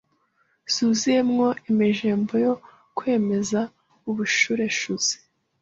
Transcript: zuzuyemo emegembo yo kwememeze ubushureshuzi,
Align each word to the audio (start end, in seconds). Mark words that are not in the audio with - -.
zuzuyemo 0.73 1.47
emegembo 1.69 2.33
yo 2.45 2.53
kwememeze 2.97 3.59
ubushureshuzi, 4.09 5.15